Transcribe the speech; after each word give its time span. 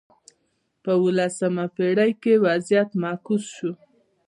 په 0.83 0.91
اولسمه 1.03 1.65
پېړۍ 1.75 2.11
کې 2.21 2.33
وضعیت 2.45 2.89
معکوس 3.01 3.43
شو. 3.55 3.71